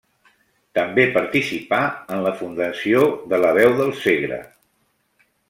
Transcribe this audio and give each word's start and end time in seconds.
També 0.77 1.03
participà 1.17 1.81
en 2.15 2.23
la 2.29 2.33
fundació 2.41 3.05
de 3.35 3.41
La 3.45 3.53
Veu 3.59 3.77
del 3.83 3.95
Segre. 4.01 4.43